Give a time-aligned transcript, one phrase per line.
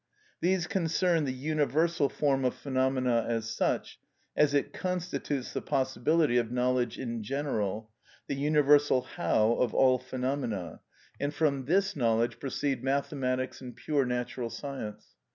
[0.39, 3.99] These concern the universal form of phenomena as such,
[4.35, 7.91] as it constitutes the possibility of knowledge in general,
[8.25, 10.79] the universal how of all phenomena,
[11.19, 15.09] and from this knowledge proceed mathematics and pure natural science.